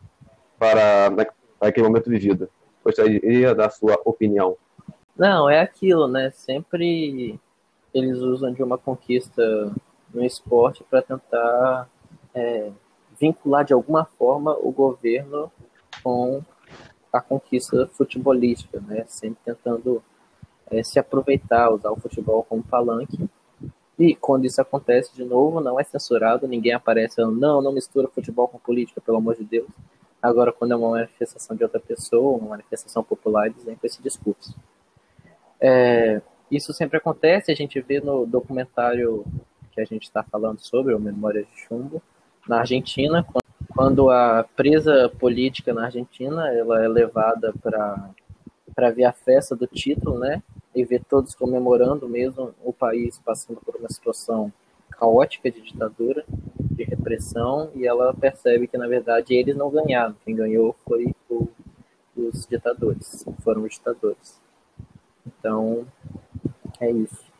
para, 0.59 1.11
para 1.59 1.69
aquele 1.69 1.87
momento 1.87 2.09
vivido. 2.09 2.49
Gostaria 2.83 3.55
da 3.55 3.69
sua 3.69 3.99
opinião. 4.03 4.57
Não, 5.15 5.49
é 5.49 5.61
aquilo, 5.61 6.07
né? 6.07 6.31
Sempre 6.31 7.39
eles 7.93 8.17
usam 8.17 8.51
de 8.51 8.63
uma 8.63 8.77
conquista 8.77 9.71
no 10.13 10.25
esporte 10.25 10.83
para 10.89 11.01
tentar 11.01 11.87
é, 12.33 12.71
vincular 13.19 13.63
de 13.63 13.73
alguma 13.73 14.05
forma 14.05 14.57
o 14.61 14.71
governo 14.71 15.51
com 16.03 16.41
a 17.11 17.19
conquista 17.19 17.87
futebolística, 17.93 18.79
né? 18.81 19.03
Sempre 19.07 19.39
tentando 19.43 20.01
é, 20.69 20.81
se 20.81 20.97
aproveitar, 20.97 21.71
usar 21.71 21.91
o 21.91 21.99
futebol 21.99 22.43
como 22.43 22.63
palanque. 22.63 23.29
E 23.99 24.15
quando 24.15 24.45
isso 24.45 24.61
acontece 24.61 25.13
de 25.13 25.23
novo, 25.23 25.59
não 25.59 25.79
é 25.79 25.83
censurado, 25.83 26.47
ninguém 26.47 26.73
aparece 26.73 27.17
falando, 27.17 27.39
não, 27.39 27.61
não 27.61 27.71
mistura 27.71 28.07
futebol 28.07 28.47
com 28.47 28.57
política, 28.57 29.01
pelo 29.01 29.17
amor 29.17 29.35
de 29.35 29.43
Deus. 29.43 29.67
Agora, 30.21 30.51
quando 30.51 30.71
é 30.71 30.75
uma 30.75 30.91
manifestação 30.91 31.55
de 31.55 31.63
outra 31.63 31.79
pessoa, 31.79 32.37
uma 32.37 32.49
manifestação 32.49 33.03
popular, 33.03 33.47
eles 33.47 33.63
vêm 33.63 33.75
com 33.75 33.85
esse 33.85 34.01
discurso. 34.01 34.55
É, 35.59 36.21
isso 36.49 36.73
sempre 36.73 36.97
acontece, 36.97 37.51
a 37.51 37.55
gente 37.55 37.79
vê 37.81 37.99
no 37.99 38.25
documentário 38.25 39.25
que 39.71 39.81
a 39.81 39.85
gente 39.85 40.03
está 40.03 40.23
falando 40.23 40.59
sobre, 40.59 40.93
o 40.93 40.99
Memória 40.99 41.43
de 41.43 41.61
Chumbo, 41.61 42.01
na 42.47 42.59
Argentina, 42.59 43.25
quando 43.75 44.09
a 44.09 44.43
presa 44.55 45.09
política 45.19 45.73
na 45.73 45.85
Argentina 45.85 46.49
ela 46.49 46.83
é 46.83 46.87
levada 46.87 47.53
para 47.61 48.89
ver 48.91 49.05
a 49.05 49.13
festa 49.13 49.55
do 49.55 49.67
título, 49.67 50.19
né? 50.19 50.41
E 50.73 50.85
ver 50.85 51.03
todos 51.03 51.35
comemorando 51.35 52.07
mesmo 52.07 52.53
o 52.63 52.71
país 52.71 53.19
passando 53.19 53.59
por 53.59 53.75
uma 53.75 53.89
situação 53.89 54.51
caótica 54.91 55.49
de 55.49 55.61
ditadura, 55.61 56.23
de 56.59 56.83
repressão, 56.83 57.71
e 57.75 57.87
ela 57.87 58.13
percebe 58.13 58.67
que 58.67 58.77
na 58.77 58.87
verdade 58.87 59.33
eles 59.33 59.55
não 59.55 59.69
ganharam, 59.69 60.15
quem 60.23 60.35
ganhou 60.35 60.75
foi 60.85 61.13
o, 61.29 61.47
os 62.15 62.45
ditadores, 62.45 63.25
foram 63.43 63.63
os 63.63 63.73
ditadores. 63.73 64.39
Então, 65.25 65.85
é 66.79 66.91
isso. 66.91 67.30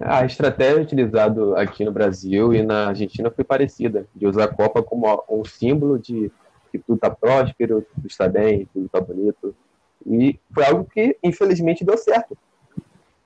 A 0.00 0.24
estratégia 0.24 0.82
utilizada 0.82 1.58
aqui 1.58 1.82
no 1.82 1.90
Brasil 1.90 2.52
e 2.52 2.62
na 2.62 2.88
Argentina 2.88 3.30
foi 3.30 3.42
parecida, 3.42 4.06
de 4.14 4.26
usar 4.26 4.44
a 4.44 4.48
Copa 4.48 4.82
como 4.82 5.24
um 5.28 5.44
símbolo 5.44 5.98
de 5.98 6.30
que 6.70 6.78
tudo 6.78 6.96
está 6.96 7.08
próspero, 7.08 7.86
tudo 7.94 8.06
está 8.06 8.28
bem, 8.28 8.68
tudo 8.72 8.84
está 8.84 9.00
bonito. 9.00 9.54
E 10.06 10.38
foi 10.52 10.64
algo 10.66 10.84
que, 10.84 11.16
infelizmente, 11.22 11.84
deu 11.84 11.96
certo. 11.96 12.36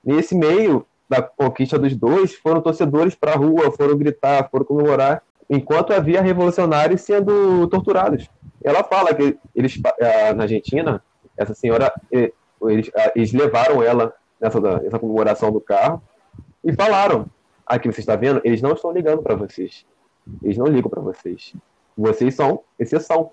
Nesse 0.03 0.33
meio 0.33 0.85
da 1.09 1.21
conquista 1.21 1.77
dos 1.77 1.93
dois, 1.95 2.33
foram 2.33 2.61
torcedores 2.61 3.13
para 3.13 3.33
a 3.33 3.37
rua, 3.37 3.71
foram 3.71 3.97
gritar, 3.97 4.49
foram 4.49 4.63
comemorar, 4.65 5.21
enquanto 5.49 5.91
havia 5.91 6.21
revolucionários 6.21 7.01
sendo 7.01 7.67
torturados. 7.67 8.29
Ela 8.63 8.85
fala 8.85 9.13
que 9.13 9.37
eles, 9.53 9.77
na 10.33 10.43
Argentina, 10.43 11.03
essa 11.35 11.53
senhora, 11.53 11.93
eles, 12.09 12.89
eles 13.13 13.33
levaram 13.33 13.83
ela 13.83 14.13
nessa, 14.39 14.61
nessa 14.61 14.97
comemoração 14.97 15.51
do 15.51 15.59
carro 15.59 16.01
e 16.63 16.73
falaram: 16.73 17.27
aqui 17.65 17.91
você 17.91 17.99
está 17.99 18.15
vendo, 18.15 18.41
eles 18.43 18.61
não 18.61 18.73
estão 18.73 18.91
ligando 18.91 19.21
para 19.21 19.35
vocês. 19.35 19.85
Eles 20.41 20.57
não 20.57 20.67
ligam 20.67 20.89
para 20.89 21.01
vocês. 21.01 21.53
Vocês 21.97 22.33
são 22.33 22.61
exceção. 22.79 23.31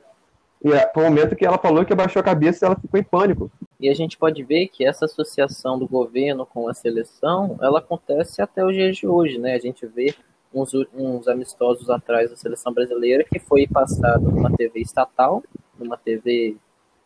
E 0.62 0.72
é, 0.72 0.90
foi 0.92 1.04
o 1.04 1.06
momento 1.06 1.34
que 1.34 1.46
ela 1.46 1.56
falou 1.56 1.84
que 1.84 1.92
abaixou 1.92 2.20
a 2.20 2.24
cabeça 2.24 2.64
e 2.64 2.66
ela 2.66 2.76
ficou 2.78 3.00
em 3.00 3.02
pânico. 3.02 3.50
E 3.78 3.88
a 3.88 3.94
gente 3.94 4.18
pode 4.18 4.42
ver 4.42 4.68
que 4.68 4.84
essa 4.84 5.06
associação 5.06 5.78
do 5.78 5.88
governo 5.88 6.44
com 6.44 6.68
a 6.68 6.74
seleção, 6.74 7.58
ela 7.62 7.78
acontece 7.78 8.42
até 8.42 8.64
os 8.64 8.74
dias 8.74 8.96
de 8.96 9.06
hoje, 9.06 9.38
né? 9.38 9.54
A 9.54 9.58
gente 9.58 9.86
vê 9.86 10.14
uns, 10.52 10.72
uns 10.92 11.28
amistosos 11.28 11.88
atrás 11.88 12.28
da 12.28 12.36
seleção 12.36 12.74
brasileira 12.74 13.24
que 13.24 13.38
foi 13.38 13.66
passado 13.66 14.30
numa 14.30 14.54
TV 14.54 14.80
estatal, 14.80 15.42
numa 15.78 15.96
TV, 15.96 16.56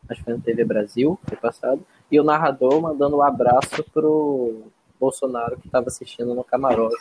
acho 0.08 0.18
que 0.18 0.24
foi 0.24 0.34
na 0.34 0.42
TV 0.42 0.64
Brasil, 0.64 1.18
foi 1.24 1.36
passado, 1.36 1.84
e 2.10 2.18
o 2.18 2.24
narrador 2.24 2.80
mandando 2.80 3.18
um 3.18 3.22
abraço 3.22 3.84
pro 3.92 4.64
Bolsonaro 5.04 5.58
que 5.58 5.66
estava 5.66 5.88
assistindo 5.88 6.34
no 6.34 6.42
camarote. 6.42 6.96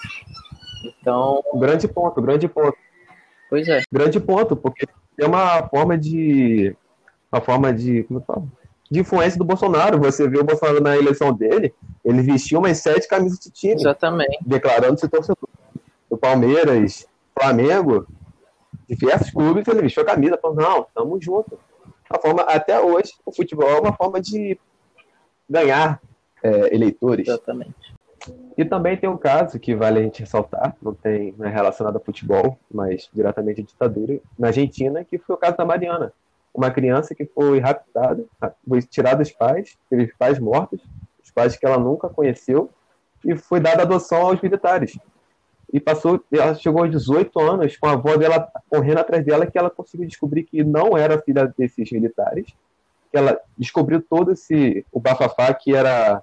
Então. 0.86 1.41
Grande 1.55 1.88
ponto, 1.88 2.22
grande 2.22 2.48
ponto. 2.48 2.77
Pois 3.50 3.67
é. 3.67 3.81
Grande 3.91 4.19
ponto, 4.19 4.55
porque 4.55 4.86
é 5.17 5.25
uma 5.25 5.67
forma 5.69 5.98
de. 5.98 6.75
Uma 7.31 7.41
forma 7.41 7.74
de. 7.74 8.03
Como 8.03 8.19
eu 8.19 8.24
falo? 8.24 8.51
De 8.91 9.00
influência 9.00 9.38
do 9.38 9.45
Bolsonaro. 9.45 10.00
Você 10.00 10.27
vê 10.27 10.39
o 10.39 10.43
Bolsonaro 10.43 10.81
na 10.81 10.98
eleição 10.98 11.33
dele, 11.33 11.74
ele 12.03 12.22
vestiu 12.22 12.60
umas 12.60 12.77
sete 12.79 13.07
camisas 13.07 13.39
de 13.39 13.50
time. 13.50 13.75
Exatamente. 13.75 14.38
Declarando-se 14.45 15.07
torcedor. 15.07 15.50
Do 16.10 16.17
Palmeiras, 16.17 17.07
Flamengo, 17.39 18.05
diversos 18.88 19.31
clubes, 19.31 19.67
ele 19.67 19.81
vestiu 19.81 20.03
a 20.03 20.05
camisa, 20.05 20.38
falou, 20.39 20.57
não, 20.57 20.86
tamo 20.93 21.19
junto. 21.19 21.57
A 22.07 22.19
forma, 22.19 22.43
até 22.43 22.79
hoje, 22.79 23.13
o 23.25 23.31
futebol 23.31 23.67
é 23.67 23.79
uma 23.79 23.93
forma 23.93 24.22
de 24.22 24.60
ganhar 25.50 26.00
é, 26.43 26.75
eleitores. 26.75 27.27
Exatamente. 27.27 27.74
E 28.57 28.63
também 28.63 28.95
tem 28.95 29.09
um 29.09 29.17
caso 29.17 29.59
que 29.59 29.75
vale 29.75 29.99
a 29.99 30.03
gente 30.03 30.21
ressaltar, 30.21 30.75
não, 30.81 30.93
tem, 30.93 31.33
não 31.37 31.45
é 31.45 31.49
relacionado 31.49 31.97
a 31.97 31.99
futebol, 31.99 32.57
mas 32.71 33.09
diretamente 33.13 33.61
à 33.61 33.63
ditadura, 33.63 34.19
na 34.37 34.47
Argentina, 34.47 35.03
que 35.03 35.17
foi 35.17 35.35
o 35.35 35.37
caso 35.37 35.57
da 35.57 35.65
Mariana. 35.65 36.13
Uma 36.53 36.69
criança 36.69 37.15
que 37.15 37.25
foi 37.25 37.59
raptada, 37.59 38.23
foi 38.67 38.81
tirada 38.83 39.17
dos 39.17 39.31
pais, 39.31 39.75
teve 39.89 40.13
pais 40.17 40.37
mortos, 40.37 40.79
os 41.23 41.31
pais 41.31 41.57
que 41.57 41.65
ela 41.65 41.77
nunca 41.77 42.07
conheceu, 42.09 42.69
e 43.25 43.35
foi 43.35 43.59
dada 43.59 43.81
adoção 43.81 44.21
aos 44.21 44.39
militares. 44.41 44.97
E 45.71 45.79
passou, 45.79 46.23
ela 46.31 46.53
chegou 46.53 46.83
aos 46.83 46.91
18 46.91 47.39
anos 47.39 47.75
com 47.77 47.87
a 47.87 47.93
avó 47.93 48.15
dela 48.15 48.47
correndo 48.69 48.99
atrás 48.99 49.25
dela, 49.25 49.47
que 49.47 49.57
ela 49.57 49.71
conseguiu 49.71 50.07
descobrir 50.07 50.43
que 50.43 50.63
não 50.63 50.95
era 50.95 51.21
filha 51.21 51.51
desses 51.57 51.91
militares, 51.91 52.53
que 53.09 53.17
ela 53.17 53.39
descobriu 53.57 53.99
todo 53.99 54.33
esse 54.33 54.85
o 54.91 54.99
bafafá 54.99 55.51
que 55.53 55.75
era 55.75 56.21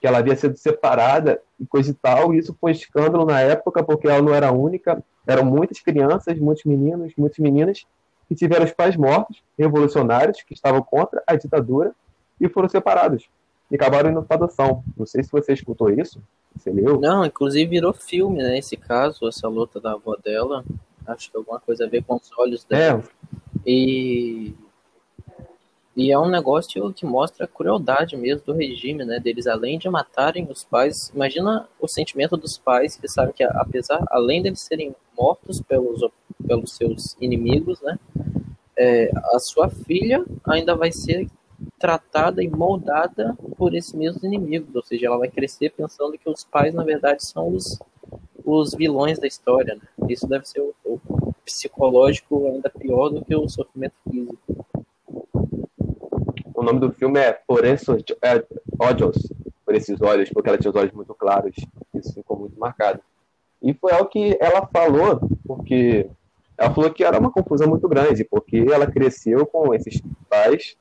que 0.00 0.06
ela 0.06 0.18
havia 0.18 0.36
sido 0.36 0.56
separada 0.56 1.40
e 1.58 1.66
coisa 1.66 1.90
e 1.90 1.94
tal, 1.94 2.34
e 2.34 2.38
isso 2.38 2.56
foi 2.60 2.72
escândalo 2.72 3.24
na 3.24 3.40
época, 3.40 3.82
porque 3.82 4.06
ela 4.06 4.20
não 4.20 4.34
era 4.34 4.52
única, 4.52 5.02
eram 5.26 5.44
muitas 5.44 5.80
crianças, 5.80 6.38
muitos 6.38 6.64
meninos, 6.64 7.12
muitas 7.16 7.38
meninas 7.38 7.86
que 8.28 8.34
tiveram 8.34 8.64
os 8.64 8.72
pais 8.72 8.96
mortos, 8.96 9.42
revolucionários, 9.58 10.42
que 10.42 10.52
estavam 10.52 10.82
contra 10.82 11.22
a 11.26 11.34
ditadura, 11.36 11.94
e 12.40 12.48
foram 12.48 12.68
separados. 12.68 13.28
E 13.70 13.76
acabaram 13.76 14.10
indo 14.10 14.22
para 14.22 14.36
adoção. 14.36 14.82
Não 14.96 15.06
sei 15.06 15.22
se 15.22 15.30
você 15.30 15.52
escutou 15.52 15.90
isso, 15.90 16.20
você 16.54 16.70
leu? 16.70 17.00
Não, 17.00 17.24
inclusive 17.24 17.68
virou 17.68 17.92
filme, 17.92 18.38
né, 18.38 18.58
esse 18.58 18.76
caso, 18.76 19.28
essa 19.28 19.48
luta 19.48 19.80
da 19.80 19.92
avó 19.92 20.16
dela, 20.16 20.64
acho 21.06 21.30
que 21.30 21.36
alguma 21.36 21.60
coisa 21.60 21.84
a 21.84 21.88
ver 21.88 22.02
com 22.04 22.16
os 22.16 22.30
olhos 22.36 22.64
dela. 22.64 23.02
É. 23.02 23.68
E 23.68 24.54
e 25.96 26.12
é 26.12 26.18
um 26.18 26.28
negócio 26.28 26.92
que 26.92 27.06
mostra 27.06 27.46
a 27.46 27.48
crueldade 27.48 28.18
mesmo 28.18 28.44
do 28.44 28.52
regime, 28.52 29.02
né? 29.02 29.18
Deles, 29.18 29.46
além 29.46 29.78
de 29.78 29.88
matarem 29.88 30.46
os 30.50 30.62
pais, 30.62 31.10
imagina 31.14 31.66
o 31.80 31.88
sentimento 31.88 32.36
dos 32.36 32.58
pais 32.58 32.96
que 32.96 33.08
sabem 33.08 33.32
que, 33.32 33.42
apesar, 33.42 34.04
além 34.10 34.42
deles 34.42 34.60
serem 34.60 34.94
mortos 35.16 35.62
pelos, 35.62 36.06
pelos 36.46 36.72
seus 36.72 37.16
inimigos, 37.18 37.80
né? 37.80 37.98
É, 38.76 39.10
a 39.32 39.38
sua 39.38 39.70
filha 39.70 40.22
ainda 40.44 40.76
vai 40.76 40.92
ser 40.92 41.28
tratada 41.78 42.42
e 42.42 42.48
moldada 42.48 43.34
por 43.56 43.74
esses 43.74 43.94
mesmos 43.94 44.22
inimigos, 44.22 44.74
ou 44.76 44.82
seja, 44.82 45.06
ela 45.06 45.16
vai 45.16 45.28
crescer 45.28 45.70
pensando 45.70 46.18
que 46.18 46.28
os 46.28 46.44
pais, 46.44 46.74
na 46.74 46.84
verdade, 46.84 47.24
são 47.24 47.48
os, 47.48 47.78
os 48.44 48.74
vilões 48.74 49.18
da 49.18 49.26
história. 49.26 49.74
Né? 49.74 50.10
Isso 50.10 50.26
deve 50.26 50.46
ser 50.46 50.60
o, 50.60 50.74
o 50.84 51.32
psicológico 51.42 52.46
ainda 52.48 52.68
pior 52.68 53.08
do 53.08 53.24
que 53.24 53.34
o 53.34 53.48
sofrimento 53.48 53.94
físico 54.10 54.65
nome 56.66 56.80
do 56.80 56.92
filme 56.92 57.18
é 57.18 57.32
Por 57.32 57.64
esses 57.64 57.88
é, 58.22 58.44
Olhos, 58.78 59.32
por 59.64 59.74
esses 59.74 60.00
olhos, 60.00 60.30
porque 60.30 60.48
ela 60.48 60.58
tinha 60.58 60.70
os 60.70 60.76
olhos 60.76 60.92
muito 60.92 61.14
claros. 61.14 61.54
Isso 61.94 62.12
ficou 62.12 62.38
muito 62.38 62.58
marcado. 62.58 63.00
E 63.62 63.74
foi 63.74 63.92
algo 63.92 64.08
que 64.08 64.36
ela 64.40 64.66
falou, 64.66 65.20
porque 65.46 66.08
ela 66.56 66.72
falou 66.72 66.90
que 66.90 67.04
era 67.04 67.18
uma 67.18 67.30
confusão 67.30 67.68
muito 67.68 67.88
grande, 67.88 68.24
porque 68.24 68.64
ela 68.70 68.86
cresceu 68.86 69.46
com 69.46 69.74
esses 69.74 70.00
pais 70.28 70.76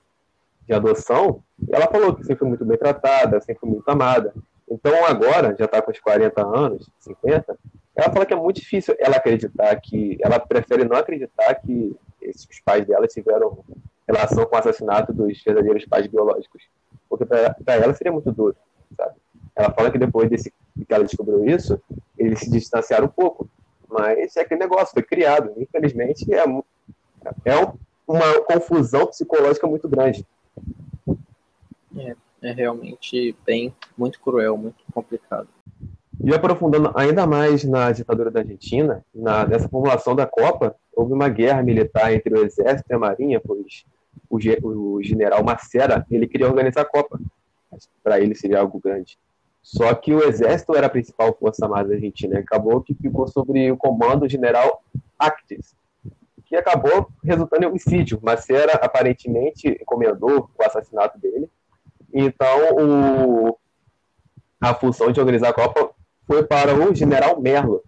de 0.68 0.74
adoção, 0.74 1.44
e 1.68 1.76
ela 1.76 1.88
falou 1.88 2.16
que 2.16 2.24
sempre 2.24 2.40
foi 2.40 2.48
muito 2.50 2.66
bem 2.66 2.78
tratada, 2.78 3.40
sempre 3.40 3.62
foi 3.62 3.70
muito 3.70 3.88
amada. 3.90 4.34
Então 4.70 5.06
agora, 5.06 5.56
já 5.58 5.66
está 5.66 5.82
com 5.82 5.92
os 5.92 6.00
40 6.00 6.46
anos, 6.46 6.90
50, 7.00 7.58
ela 7.96 8.12
fala 8.12 8.26
que 8.26 8.34
é 8.34 8.38
muito 8.38 8.60
difícil 8.60 8.96
ela 9.00 9.18
acreditar 9.18 9.76
que, 9.78 10.18
ela 10.22 10.40
prefere 10.40 10.84
não 10.84 10.98
acreditar 10.98 11.56
que 11.56 11.96
esses, 12.22 12.48
pais 12.62 12.86
dela 12.86 13.08
tiveram 13.08 13.64
relação 14.08 14.46
com 14.46 14.56
o 14.56 14.60
assassinato 14.60 15.14
dos 15.14 15.42
verdadeiros 15.44 15.86
pais 15.86 16.08
biológicos. 16.08 16.64
Porque 17.10 17.26
para 17.26 17.56
ela 17.76 17.94
seria 17.94 18.12
muito 18.12 18.32
duro, 18.32 18.56
sabe? 18.96 19.16
Ela 19.56 19.72
fala 19.72 19.92
que 19.92 19.98
depois 19.98 20.30
desse, 20.30 20.52
que 20.52 20.94
ela 20.94 21.04
descobriu 21.04 21.46
isso, 21.46 21.80
eles 22.18 22.40
se 22.40 22.50
distanciaram 22.50 23.06
um 23.06 23.10
pouco. 23.10 23.48
Mas 23.88 24.36
é 24.36 24.42
aquele 24.42 24.60
negócio, 24.60 24.94
foi 24.94 25.04
criado. 25.04 25.54
Infelizmente, 25.58 26.26
é, 26.34 26.40
é 26.40 27.74
uma 28.08 28.42
confusão 28.44 29.08
psicológica 29.08 29.66
muito 29.66 29.88
grande. 29.88 30.26
É, 31.98 32.16
é 32.42 32.52
realmente 32.52 33.36
bem, 33.46 33.74
muito 33.98 34.20
cruel, 34.20 34.58
muito 34.58 34.84
complicado. 34.94 35.48
E 36.22 36.34
aprofundando 36.34 36.92
ainda 36.96 37.28
mais 37.28 37.64
na 37.64 37.92
ditadura 37.92 38.32
da 38.32 38.40
Argentina, 38.40 39.06
na, 39.14 39.46
nessa 39.46 39.70
formulação 39.70 40.16
da 40.16 40.26
Copa, 40.26 40.76
houve 40.94 41.14
uma 41.14 41.30
guerra 41.30 41.62
militar 41.62 42.14
entre 42.14 42.34
o 42.34 42.44
exército 42.44 42.90
e 42.90 42.94
a 42.94 43.00
marinha, 43.00 43.40
pois 43.40 43.86
o, 44.30 44.38
o 44.68 45.04
general 45.04 45.44
Macera 45.44 46.06
ele 46.10 46.28
queria 46.28 46.48
organizar 46.48 46.82
a 46.82 46.86
Copa. 46.86 47.20
Para 48.04 48.20
ele 48.20 48.36
seria 48.36 48.60
algo 48.60 48.80
grande. 48.80 49.18
Só 49.62 49.94
que 49.96 50.14
o 50.14 50.24
exército 50.24 50.76
era 50.76 50.88
a 50.88 50.90
principal 50.90 51.36
força 51.40 51.66
armada 51.66 51.90
da 51.90 51.96
Argentina. 51.96 52.40
Acabou 52.40 52.82
que 52.82 52.94
ficou 52.94 53.28
sobre 53.28 53.72
o 53.72 53.76
comando 53.78 54.22
do 54.22 54.30
general 54.30 54.84
Actes, 55.18 55.76
que 56.46 56.56
acabou 56.56 57.10
resultando 57.24 57.64
em 57.64 57.68
homicídio. 57.68 58.20
Macera 58.22 58.74
aparentemente 58.74 59.68
encomendou 59.82 60.50
o 60.58 60.64
assassinato 60.64 61.20
dele. 61.20 61.50
Então, 62.14 62.78
o, 62.80 63.58
a 64.62 64.74
função 64.76 65.12
de 65.12 65.20
organizar 65.20 65.50
a 65.50 65.54
Copa 65.54 65.90
foi 66.28 66.44
para 66.44 66.76
o 66.76 66.94
general 66.94 67.42
Merlo. 67.42 67.84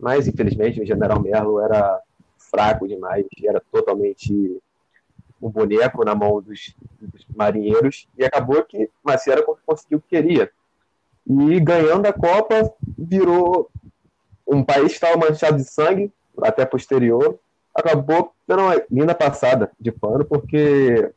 Mas, 0.00 0.26
infelizmente, 0.26 0.80
o 0.80 0.86
general 0.86 1.20
Merlo 1.20 1.60
era 1.60 2.00
fraco 2.38 2.88
demais, 2.88 3.26
era 3.44 3.62
totalmente 3.70 4.58
um 5.40 5.50
boneco 5.50 6.04
na 6.04 6.14
mão 6.14 6.40
dos, 6.40 6.74
dos 7.00 7.26
marinheiros, 7.34 8.08
e 8.16 8.24
acabou 8.24 8.62
que 8.64 8.90
Macera 9.02 9.44
conseguiu 9.64 9.98
o 9.98 10.00
que 10.00 10.16
queria. 10.16 10.50
E 11.26 11.60
ganhando 11.60 12.06
a 12.06 12.12
Copa, 12.12 12.72
virou 12.96 13.70
um 14.46 14.64
país 14.64 14.88
que 14.88 14.94
estava 14.94 15.16
manchado 15.16 15.56
de 15.56 15.64
sangue, 15.64 16.12
até 16.42 16.64
posterior, 16.64 17.38
acabou 17.74 18.32
dando 18.46 18.62
uma 18.62 18.82
linda 18.90 19.14
passada 19.14 19.70
de 19.78 19.92
pano, 19.92 20.24
porque 20.24 21.12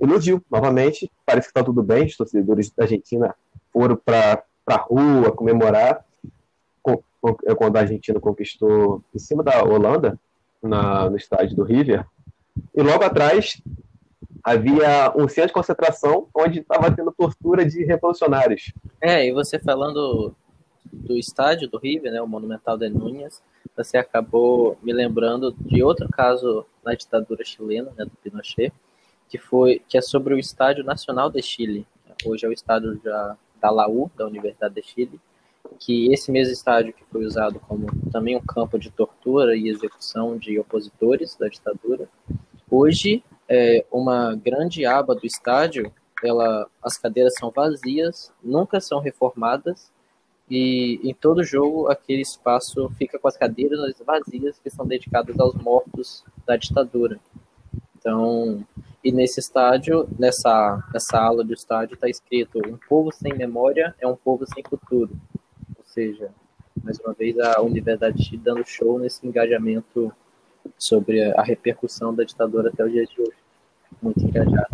iludiu 0.00 0.42
novamente. 0.50 1.10
Parece 1.24 1.46
que 1.46 1.50
está 1.50 1.62
tudo 1.62 1.82
bem, 1.82 2.06
os 2.06 2.16
torcedores 2.16 2.70
da 2.70 2.84
Argentina 2.84 3.34
foram 3.72 3.96
para 3.96 4.42
a 4.66 4.76
rua 4.76 5.32
comemorar 5.32 6.04
quando 7.56 7.76
a 7.76 7.80
Argentina 7.80 8.18
conquistou 8.18 9.02
em 9.14 9.18
cima 9.18 9.44
da 9.44 9.62
Holanda, 9.62 10.18
na, 10.60 11.08
no 11.08 11.16
estádio 11.16 11.56
do 11.56 11.62
River. 11.62 12.04
E 12.74 12.82
logo 12.82 13.04
atrás 13.04 13.60
havia 14.42 15.12
um 15.16 15.28
centro 15.28 15.48
de 15.48 15.52
concentração 15.54 16.28
onde 16.34 16.60
estava 16.60 16.90
tendo 16.90 17.12
tortura 17.12 17.64
de 17.64 17.84
revolucionários. 17.84 18.72
É, 19.00 19.26
e 19.26 19.32
você 19.32 19.58
falando 19.58 20.34
do 20.92 21.16
estádio 21.16 21.68
do 21.68 21.78
River, 21.78 22.12
né, 22.12 22.20
o 22.20 22.26
Monumental 22.26 22.76
de 22.76 22.88
Núñez, 22.88 23.42
você 23.76 23.96
acabou 23.96 24.76
me 24.82 24.92
lembrando 24.92 25.54
de 25.60 25.82
outro 25.82 26.08
caso 26.08 26.66
na 26.84 26.94
ditadura 26.94 27.44
chilena, 27.44 27.90
né, 27.96 28.04
do 28.04 28.10
Pinochet, 28.22 28.72
que 29.28 29.38
foi 29.38 29.80
que 29.88 29.96
é 29.96 30.02
sobre 30.02 30.34
o 30.34 30.38
Estádio 30.38 30.84
Nacional 30.84 31.30
de 31.30 31.40
Chile. 31.40 31.86
Hoje 32.26 32.44
é 32.44 32.48
o 32.48 32.52
estádio 32.52 33.00
da, 33.02 33.36
da 33.60 33.70
Laú, 33.70 34.10
da 34.16 34.26
Universidade 34.26 34.74
de 34.74 34.82
Chile, 34.82 35.20
que 35.72 36.12
esse 36.12 36.30
mesmo 36.30 36.52
estádio 36.52 36.92
que 36.92 37.04
foi 37.04 37.24
usado 37.24 37.60
como 37.60 37.86
também 38.10 38.36
um 38.36 38.40
campo 38.40 38.78
de 38.78 38.90
tortura 38.90 39.56
e 39.56 39.68
execução 39.68 40.36
de 40.36 40.58
opositores 40.58 41.36
da 41.36 41.48
ditadura, 41.48 42.08
hoje 42.70 43.22
é 43.48 43.84
uma 43.90 44.34
grande 44.34 44.86
aba 44.86 45.14
do 45.14 45.26
estádio, 45.26 45.92
ela, 46.24 46.66
as 46.82 46.96
cadeiras 46.96 47.34
são 47.38 47.50
vazias, 47.50 48.32
nunca 48.42 48.80
são 48.80 49.00
reformadas 49.00 49.90
e 50.48 51.00
em 51.02 51.14
todo 51.14 51.42
jogo 51.42 51.88
aquele 51.88 52.22
espaço 52.22 52.88
fica 52.96 53.18
com 53.18 53.28
as 53.28 53.36
cadeiras 53.36 53.80
vazias 54.04 54.58
que 54.58 54.70
são 54.70 54.86
dedicadas 54.86 55.38
aos 55.38 55.54
mortos 55.54 56.24
da 56.46 56.56
ditadura. 56.56 57.18
Então, 57.96 58.64
e 59.04 59.12
nesse 59.12 59.40
estádio, 59.40 60.08
nessa, 60.18 60.82
nessa 60.92 61.18
ala 61.18 61.44
do 61.44 61.52
estádio, 61.52 61.94
está 61.94 62.08
escrito: 62.08 62.58
um 62.66 62.78
povo 62.88 63.12
sem 63.12 63.34
memória 63.34 63.94
é 64.00 64.06
um 64.06 64.16
povo 64.16 64.44
sem 64.46 64.62
futuro 64.62 65.10
seja, 65.92 66.30
mais 66.82 66.98
uma 67.00 67.12
vez, 67.12 67.38
a 67.38 67.60
Universidade 67.60 68.36
dando 68.38 68.64
show 68.66 68.98
nesse 68.98 69.26
engajamento 69.26 70.12
sobre 70.78 71.22
a 71.32 71.42
repercussão 71.42 72.14
da 72.14 72.24
ditadura 72.24 72.70
até 72.70 72.84
o 72.84 72.88
dia 72.88 73.04
de 73.04 73.20
hoje. 73.20 73.36
Muito 74.00 74.24
engajado. 74.24 74.68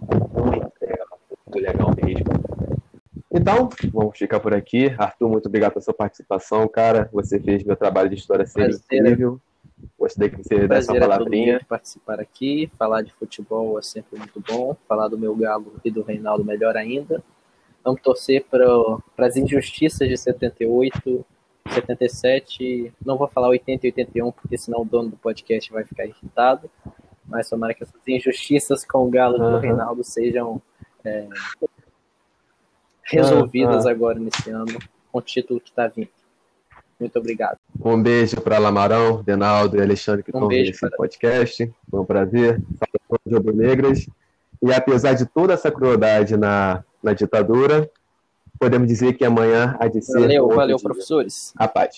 Muito 0.00 0.72
legal, 0.80 1.20
muito 1.30 1.58
legal 1.58 1.94
mesmo. 2.02 2.24
Então, 3.32 3.68
vamos 3.92 4.16
ficar 4.16 4.38
por 4.38 4.54
aqui. 4.54 4.94
Arthur, 4.98 5.28
muito 5.28 5.46
obrigado 5.46 5.72
pela 5.72 5.82
sua 5.82 5.94
participação, 5.94 6.68
cara. 6.68 7.08
Você 7.12 7.40
fez 7.40 7.64
meu 7.64 7.76
trabalho 7.76 8.10
de 8.10 8.16
história 8.16 8.46
ser 8.46 8.70
incrível. 8.70 9.40
Gostei 9.98 10.28
que 10.28 10.36
você 10.36 10.68
desse 10.68 10.90
uma 10.90 11.00
palavrinha. 11.00 11.56
É 11.56 11.64
participar 11.64 12.20
aqui, 12.20 12.70
falar 12.78 13.02
de 13.02 13.12
futebol 13.12 13.78
é 13.78 13.82
sempre 13.82 14.18
muito 14.18 14.40
bom. 14.40 14.76
Falar 14.86 15.08
do 15.08 15.18
meu 15.18 15.34
galo 15.34 15.74
e 15.84 15.90
do 15.90 16.02
Reinaldo 16.02 16.44
melhor 16.44 16.76
ainda. 16.76 17.22
Vamos 17.84 18.00
torcer 18.00 18.44
para 18.50 19.26
as 19.26 19.36
injustiças 19.36 20.08
de 20.08 20.16
78, 20.16 21.24
77. 21.68 22.92
Não 23.04 23.18
vou 23.18 23.28
falar 23.28 23.48
80 23.48 23.86
e 23.86 23.90
81, 23.90 24.32
porque 24.32 24.56
senão 24.56 24.82
o 24.82 24.84
dono 24.84 25.10
do 25.10 25.16
podcast 25.16 25.70
vai 25.70 25.84
ficar 25.84 26.06
irritado. 26.06 26.70
Mas 27.26 27.48
tomara 27.48 27.74
que 27.74 27.82
essas 27.82 28.00
injustiças 28.08 28.84
com 28.84 29.06
o 29.06 29.10
Galo 29.10 29.38
uhum. 29.38 29.52
do 29.52 29.58
Reinaldo 29.58 30.02
sejam 30.02 30.60
é, 31.04 31.28
resolvidas 33.02 33.84
uhum. 33.84 33.90
agora 33.90 34.18
nesse 34.18 34.50
ano, 34.50 34.78
com 35.12 35.18
o 35.18 35.22
título 35.22 35.60
que 35.60 35.70
está 35.70 35.86
vindo. 35.86 36.08
Muito 36.98 37.18
obrigado. 37.18 37.58
Um 37.84 38.00
beijo 38.00 38.40
para 38.40 38.58
Lamarão, 38.58 39.22
Denaldo 39.22 39.76
e 39.76 39.82
Alexandre 39.82 40.22
que 40.22 40.30
um 40.30 40.38
estão 40.38 40.48
nesse 40.48 40.80
para... 40.80 40.96
podcast. 40.96 41.74
Foi 41.90 42.00
um 42.00 42.04
prazer. 42.04 42.62
Fala 42.78 43.20
de 43.26 43.34
Rubro 43.34 43.54
Negras. 43.54 44.06
E 44.62 44.72
apesar 44.72 45.14
de 45.14 45.26
toda 45.26 45.52
essa 45.52 45.70
crueldade 45.70 46.36
na 46.36 46.82
na 47.04 47.12
ditadura. 47.12 47.88
Podemos 48.58 48.88
dizer 48.88 49.14
que 49.14 49.24
amanhã 49.24 49.76
há 49.78 49.88
de 49.88 50.00
ser. 50.00 50.20
Valeu, 50.20 50.48
valeu, 50.48 50.78
professores. 50.78 51.52
A 51.56 51.68
paz. 51.68 51.90